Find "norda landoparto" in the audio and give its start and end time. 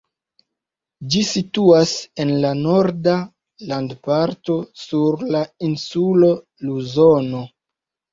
2.61-4.55